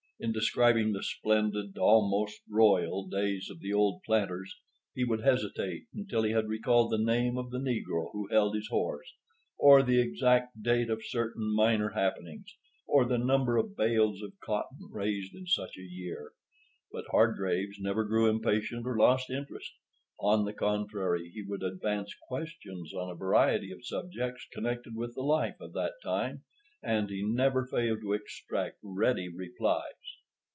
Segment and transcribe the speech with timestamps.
[0.23, 4.55] In describing the splendid, almost royal, days of the old planters,
[4.93, 8.67] he would hesitate until he had recalled the name of the negro who held his
[8.67, 9.15] horse,
[9.57, 14.89] or the exact date of certain minor happenings, or the number of bales of cotton
[14.91, 16.33] raised in such a year;
[16.91, 19.71] but Hargraves never grew impatient or lost interest.
[20.19, 25.23] On the contrary, he would advance questions on a variety of subjects connected with the
[25.23, 26.43] life of that time,
[26.83, 29.85] and he never failed to extract ready replies.